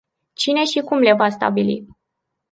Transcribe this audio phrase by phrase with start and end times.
[0.33, 1.87] Cine și cum le va stabili?